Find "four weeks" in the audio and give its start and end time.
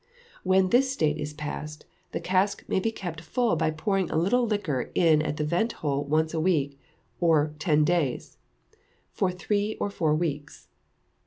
9.91-10.69